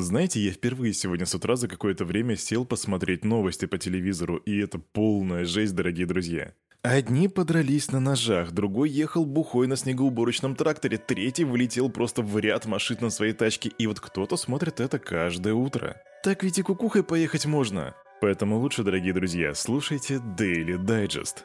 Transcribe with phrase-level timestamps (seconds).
[0.00, 4.58] Знаете, я впервые сегодня с утра за какое-то время сел посмотреть новости по телевизору, и
[4.58, 6.52] это полная жесть, дорогие друзья.
[6.82, 12.66] Одни подрались на ножах, другой ехал бухой на снегоуборочном тракторе, третий вылетел просто в ряд
[12.66, 16.00] машин на своей тачке, и вот кто-то смотрит это каждое утро.
[16.22, 17.94] Так ведь и кукухой поехать можно.
[18.20, 21.44] Поэтому лучше, дорогие друзья, слушайте Daily Digest.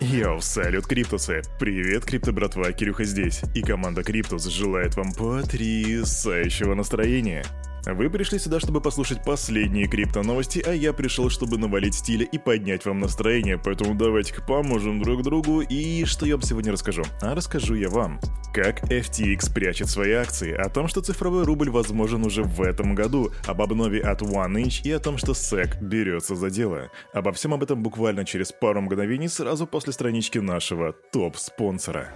[0.00, 1.40] Йоу, салют, Криптусы!
[1.58, 3.40] Привет, Крипто братва, Кирюха здесь.
[3.54, 7.44] И команда Криптус желает вам потрясающего настроения.
[7.86, 12.84] Вы пришли сюда, чтобы послушать последние крипто-новости, а я пришел, чтобы навалить стиля и поднять
[12.84, 15.60] вам настроение, поэтому давайте-ка поможем друг другу.
[15.60, 17.04] И что я вам сегодня расскажу?
[17.22, 18.18] А расскажу я вам.
[18.52, 23.30] Как FTX прячет свои акции, о том, что цифровой рубль возможен уже в этом году,
[23.46, 26.90] об обнове от OneInch и о том, что SEC берется за дело.
[27.12, 32.08] Обо всем об этом буквально через пару мгновений сразу после странички нашего топ-спонсора.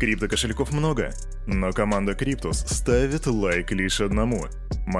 [0.00, 1.12] Крипто-кошельков много,
[1.46, 4.46] но команда Криптус ставит лайк лишь одному–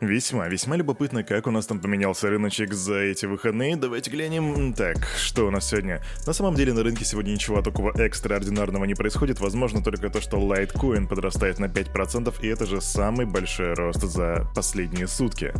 [0.00, 3.74] Весьма, весьма любопытно, как у нас там поменялся рыночек за эти выходные.
[3.74, 4.72] Давайте глянем.
[4.72, 6.00] Так, что у нас сегодня?
[6.24, 9.40] На самом деле на рынке сегодня ничего такого экстраординарного не происходит.
[9.40, 14.48] Возможно только то, что Litecoin подрастает на 5%, и это же самый большой рост за
[14.54, 15.52] последние сутки.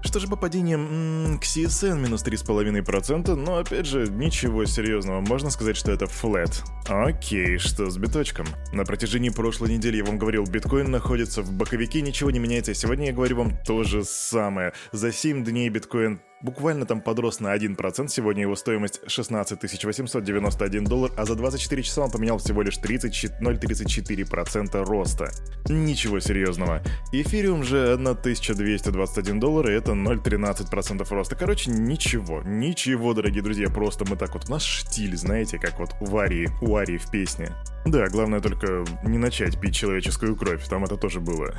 [0.00, 5.76] Что же по падениям к CSN минус 3,5%, но опять же, ничего серьезного, можно сказать,
[5.76, 6.62] что это флет.
[6.88, 8.46] Окей, что с биточком?
[8.72, 13.06] На протяжении прошлой недели я вам говорил, биткоин находится в боковике, ничего не меняется, сегодня
[13.06, 14.72] я говорю вам то же самое.
[14.92, 21.10] За 7 дней биткоин Буквально там подрос на 1%, сегодня его стоимость 16 891 доллар,
[21.16, 25.32] а за 24 часа он поменял всего лишь 0,34% роста.
[25.68, 26.80] Ничего серьезного.
[27.12, 31.34] Эфириум же 1221 доллар, и это 0,13% роста.
[31.34, 36.18] Короче, ничего, ничего, дорогие друзья, просто мы так вот, наш штиль, знаете, как вот у
[36.18, 37.52] Арии, у Арии в песне.
[37.84, 41.54] Да, главное только не начать пить человеческую кровь, там это тоже было.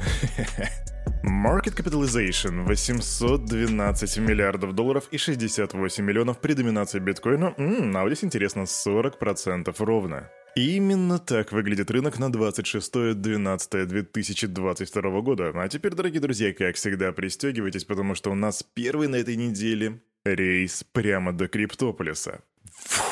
[1.24, 7.54] Market capitalization 812 миллиардов долларов и 68 миллионов при доминации биткоина.
[7.58, 10.30] Ммм, а вот здесь интересно, 40% ровно.
[10.56, 15.52] Именно так выглядит рынок на 26.12.2022 года.
[15.54, 20.00] А теперь, дорогие друзья, как всегда, пристегивайтесь, потому что у нас первый на этой неделе
[20.24, 22.42] рейс прямо до Криптополиса.
[22.72, 23.09] Фу.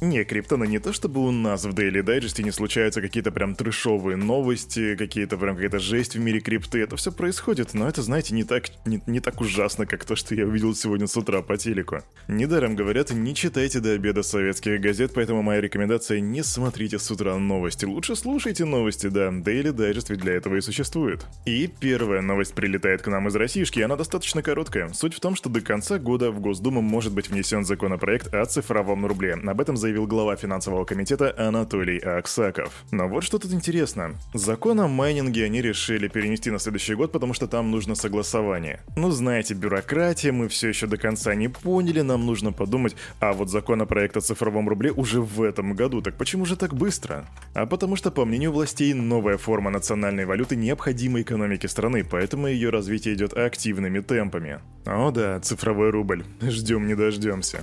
[0.00, 4.16] Не, Криптона не то чтобы у нас в Daily Digest не случаются какие-то прям трешовые
[4.16, 6.82] новости, какие-то прям какая-то жесть в мире крипты.
[6.82, 10.34] Это все происходит, но это, знаете, не так, не, не так ужасно, как то, что
[10.34, 12.02] я увидел сегодня с утра по телеку.
[12.28, 17.38] Недаром говорят, не читайте до обеда советских газет, поэтому моя рекомендация не смотрите с утра
[17.38, 17.86] новости.
[17.86, 21.24] Лучше слушайте новости, да, Daily Digest ведь для этого и существует.
[21.46, 24.92] И первая новость прилетает к нам из Российски, она достаточно короткая.
[24.92, 29.06] Суть в том, что до конца года в Госдуму может быть внесен законопроект о цифровом
[29.06, 29.34] рубле.
[29.34, 32.72] Об этом заявил глава финансового комитета Анатолий Аксаков.
[32.90, 34.14] Но вот что тут интересно.
[34.34, 38.80] Закон о майнинге они решили перенести на следующий год, потому что там нужно согласование.
[38.96, 43.48] Ну, знаете, бюрократия, мы все еще до конца не поняли, нам нужно подумать, а вот
[43.48, 47.24] законопроект о цифровом рубле уже в этом году, так почему же так быстро?
[47.54, 52.70] А потому что, по мнению властей, новая форма национальной валюты необходима экономике страны, поэтому ее
[52.70, 54.58] развитие идет активными темпами.
[54.84, 56.24] О да, цифровой рубль.
[56.40, 57.60] Ждем не дождемся.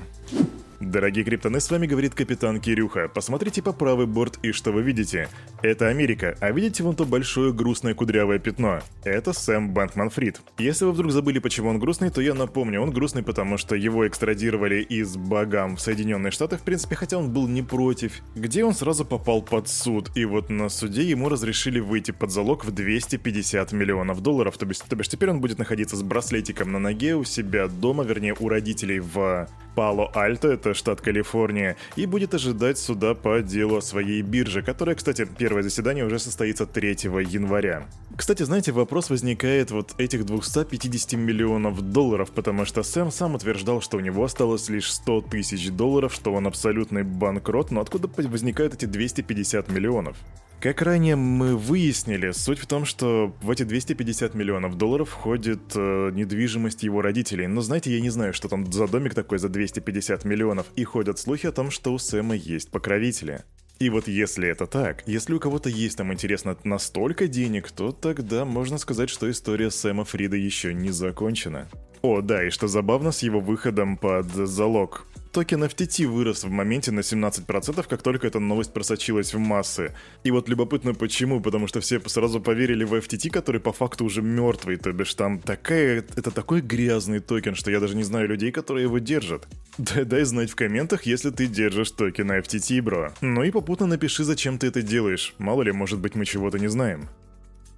[0.93, 3.07] Дорогие криптоны, с вами говорит капитан Кирюха.
[3.07, 5.27] Посмотрите по правый борт и что вы видите?
[5.63, 8.79] Это Америка, а видите вон то большое грустное кудрявое пятно?
[9.03, 10.41] Это Сэм Бэнкман Фрид.
[10.59, 14.07] Если вы вдруг забыли, почему он грустный, то я напомню, он грустный, потому что его
[14.07, 18.75] экстрадировали из Багам в Соединенные Штаты, в принципе, хотя он был не против, где он
[18.75, 23.71] сразу попал под суд, и вот на суде ему разрешили выйти под залог в 250
[23.71, 27.23] миллионов долларов, то бишь, то бишь теперь он будет находиться с браслетиком на ноге у
[27.23, 33.41] себя дома, вернее у родителей в Пало-Альто, это штат Калифорния, и будет ожидать суда по
[33.41, 36.89] делу о своей бирже, которая, кстати, первое заседание уже состоится 3
[37.23, 37.87] января.
[38.17, 43.95] Кстати, знаете, вопрос возникает вот этих 250 миллионов долларов, потому что Сэм сам утверждал, что
[43.95, 48.83] у него осталось лишь 100 тысяч долларов, что он абсолютный банкрот, но откуда возникают эти
[48.83, 50.17] 250 миллионов?
[50.63, 56.11] Как ранее мы выяснили, суть в том, что в эти 250 миллионов долларов входит э,
[56.13, 57.47] недвижимость его родителей.
[57.47, 61.19] Но знаете, я не знаю, что там за домик такой за 250 миллионов, и ходят
[61.19, 63.43] слухи о том, что у Сэма есть покровители.
[63.79, 68.45] И вот если это так, если у кого-то есть там интересно настолько денег, то тогда
[68.45, 71.67] можно сказать, что история Сэма Фрида еще не закончена.
[72.01, 76.91] О, да, и что забавно с его выходом под залог токен FTT вырос в моменте
[76.91, 79.93] на 17%, как только эта новость просочилась в массы.
[80.23, 84.21] И вот любопытно почему, потому что все сразу поверили в FTT, который по факту уже
[84.21, 88.51] мертвый, то бишь там такая, это такой грязный токен, что я даже не знаю людей,
[88.51, 89.47] которые его держат.
[89.79, 93.11] Дай, дай знать в комментах, если ты держишь токен FTT, бро.
[93.21, 95.33] Ну и попутно напиши, зачем ты это делаешь.
[95.39, 97.09] Мало ли, может быть мы чего-то не знаем.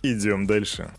[0.03, 0.91] Идем дальше.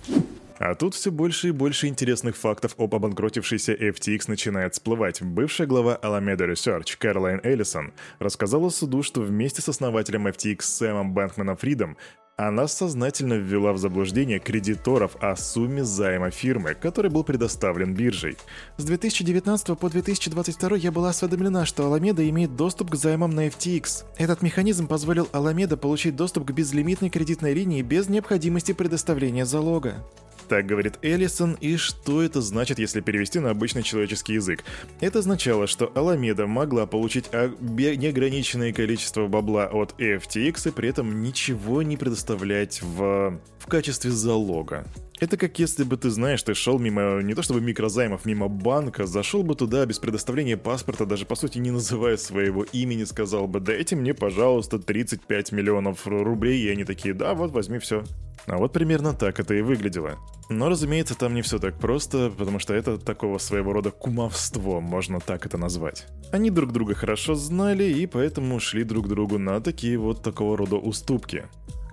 [0.58, 5.20] А тут все больше и больше интересных фактов об обанкротившейся FTX начинает всплывать.
[5.20, 11.56] Бывшая глава Alameda Research Кэролайн Эллисон рассказала суду, что вместе с основателем FTX Сэмом Бэнкманом
[11.56, 11.96] Фридом
[12.38, 18.36] она сознательно ввела в заблуждение кредиторов о сумме займа фирмы, который был предоставлен биржей.
[18.76, 24.04] С 2019 по 2022 я была осведомлена, что Alameda имеет доступ к займам на FTX.
[24.18, 30.04] Этот механизм позволил Alameda получить доступ к безлимитной кредитной линии без необходимости предоставления залога.
[30.48, 34.62] Так говорит Эллисон, и что это значит, если перевести на обычный человеческий язык?
[35.00, 41.82] Это означало, что Аламеда могла получить неограниченное количество бабла от FTX и при этом ничего
[41.82, 44.86] не предоставлять в, в качестве залога.
[45.18, 49.06] Это как если бы ты, знаешь, ты шел мимо, не то чтобы микрозаймов, мимо банка,
[49.06, 53.60] зашел бы туда без предоставления паспорта, даже по сути не называя своего имени, сказал бы,
[53.60, 58.04] дайте мне, пожалуйста, 35 миллионов рублей, и они такие, да, вот возьми все.
[58.46, 60.18] А вот примерно так это и выглядело.
[60.48, 65.18] Но, разумеется, там не все так просто, потому что это такого своего рода кумовство, можно
[65.18, 66.06] так это назвать.
[66.30, 70.76] Они друг друга хорошо знали и поэтому шли друг другу на такие вот такого рода
[70.76, 71.46] уступки.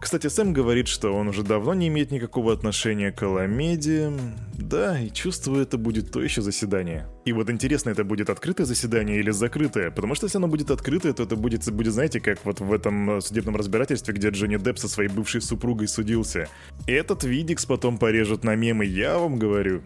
[0.03, 4.11] Кстати, Сэм говорит, что он уже давно не имеет никакого отношения к Аламеде.
[4.53, 7.07] Да, и чувствую, это будет то еще заседание.
[7.23, 9.91] И вот интересно, это будет открытое заседание или закрытое?
[9.91, 13.11] Потому что если оно будет открытое, то это будет, будет знаете, как вот в этом
[13.11, 16.49] э, судебном разбирательстве, где Джонни Депп со своей бывшей супругой судился.
[16.85, 19.83] Этот видикс потом порежут на мемы, я вам говорю.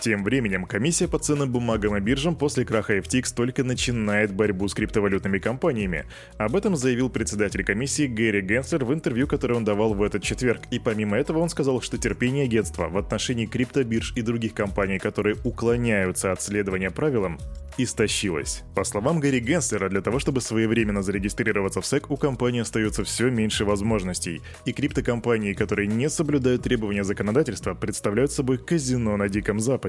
[0.00, 4.74] Тем временем, комиссия по ценным бумагам и биржам после краха FTX только начинает борьбу с
[4.74, 6.04] криптовалютными компаниями.
[6.36, 10.62] Об этом заявил председатель комиссии Гэри Генслер в интервью, которое он давал в этот четверг.
[10.70, 15.36] И помимо этого он сказал, что терпение агентства в отношении криптобирж и других компаний, которые
[15.42, 17.38] уклоняются от следования правилам,
[17.78, 18.62] истощилась.
[18.74, 23.30] По словам Гарри Генслера, для того, чтобы своевременно зарегистрироваться в SEC, у компании остается все
[23.30, 29.87] меньше возможностей, и криптокомпании, которые не соблюдают требования законодательства, представляют собой казино на Диком Западе.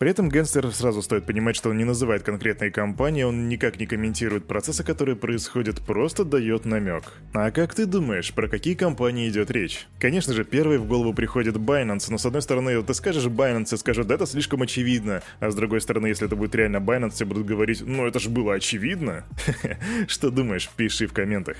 [0.00, 3.84] При этом Генслер сразу стоит понимать, что он не называет конкретные компании, он никак не
[3.84, 7.12] комментирует процессы, которые происходят, просто дает намек.
[7.34, 9.86] А как ты думаешь, про какие компании идет речь?
[9.98, 13.76] Конечно же, первый в голову приходит Binance, но с одной стороны, ты скажешь Binance и
[13.76, 17.26] скажут, да это слишком очевидно, а с другой стороны, если это будет реально Binance, все
[17.26, 19.26] будут говорить, ну это же было очевидно.
[20.08, 21.58] Что думаешь, пиши в комментах.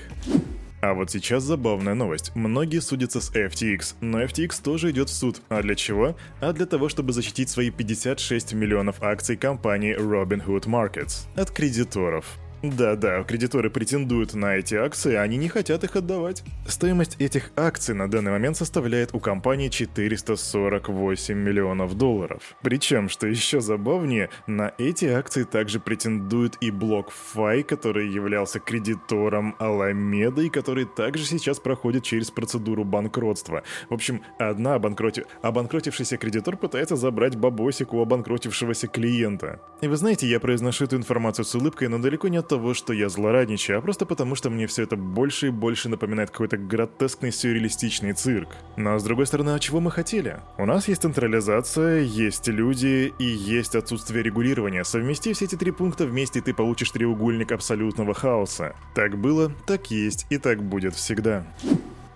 [0.81, 2.31] А вот сейчас забавная новость.
[2.35, 5.41] Многие судятся с FTX, но FTX тоже идет в суд.
[5.47, 6.15] А для чего?
[6.39, 12.25] А для того, чтобы защитить свои 56 миллионов акций компании Robinhood Markets от кредиторов.
[12.63, 16.43] Да-да, кредиторы претендуют на эти акции, они не хотят их отдавать.
[16.67, 22.55] Стоимость этих акций на данный момент составляет у компании 448 миллионов долларов.
[22.61, 30.45] Причем, что еще забавнее, на эти акции также претендует и BlockFi, который являлся кредитором Alameda
[30.45, 33.63] и который также сейчас проходит через процедуру банкротства.
[33.89, 35.25] В общем, одна обанкроти...
[35.41, 39.61] обанкротившийся кредитор пытается забрать бабосик у обанкротившегося клиента.
[39.81, 42.91] И вы знаете, я произношу эту информацию с улыбкой, но далеко не от того, что
[42.91, 47.31] я злорадничаю, а просто потому, что мне все это больше и больше напоминает какой-то гротескный
[47.31, 48.49] сюрреалистичный цирк.
[48.75, 50.41] Но с другой стороны, а чего мы хотели?
[50.57, 54.83] У нас есть централизация, есть люди и есть отсутствие регулирования.
[54.83, 58.75] Совмести все эти три пункта вместе, и ты получишь треугольник абсолютного хаоса.
[58.95, 61.47] Так было, так есть и так будет всегда.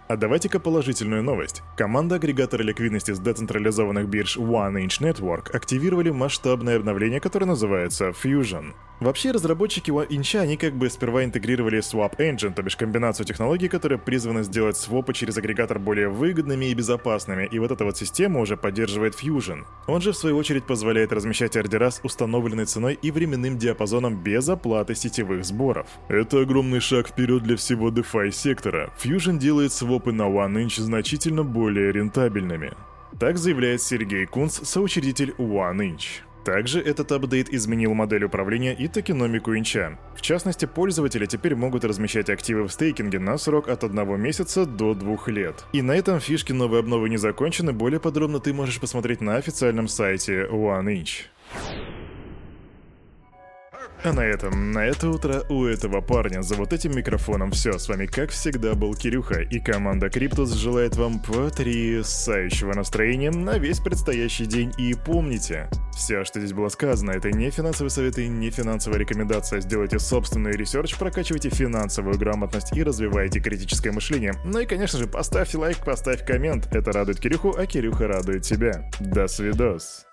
[0.07, 1.63] А давайте-ка положительную новость.
[1.77, 8.74] Команда агрегатора ликвидности с децентрализованных бирж One Inch Network активировали масштабное обновление, которое называется Fusion.
[8.99, 13.99] Вообще, разработчики Inch, они как бы сперва интегрировали Swap Engine, то бишь комбинацию технологий, которая
[13.99, 18.55] призвана сделать свопы через агрегатор более выгодными и безопасными, и вот эта вот система уже
[18.55, 19.65] поддерживает Fusion.
[19.87, 24.47] Он же, в свою очередь, позволяет размещать ордера с установленной ценой и временным диапазоном без
[24.47, 25.87] оплаты сетевых сборов.
[26.07, 28.93] Это огромный шаг вперед для всего DeFi сектора.
[28.97, 32.73] Fusion делает свопы на OneInch значительно более рентабельными.
[33.19, 36.21] Так заявляет Сергей Кунц, соучредитель OneInch.
[36.45, 39.97] Также этот апдейт изменил модель управления и токеномику инча.
[40.15, 44.93] В частности, пользователи теперь могут размещать активы в стейкинге на срок от одного месяца до
[44.93, 45.65] двух лет.
[45.73, 49.87] И на этом фишки новой обновы не закончены, более подробно ты можешь посмотреть на официальном
[49.87, 51.25] сайте OneInch.
[54.05, 57.79] А на этом, на это утро у этого парня за вот этим микрофоном все.
[57.79, 63.79] С вами, как всегда, был Кирюха, и команда Криптус желает вам потрясающего настроения на весь
[63.79, 64.71] предстоящий день.
[64.77, 69.59] И помните, все, что здесь было сказано, это не финансовые советы, не финансовая рекомендация.
[69.59, 74.35] Сделайте собственный research, прокачивайте финансовую грамотность и развивайте критическое мышление.
[74.45, 76.67] Ну и, конечно же, поставьте лайк, поставь коммент.
[76.75, 78.88] Это радует Кирюху, а Кирюха радует тебя.
[79.00, 80.05] До свидос.